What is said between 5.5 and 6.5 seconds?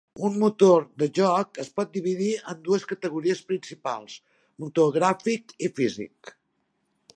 i físic.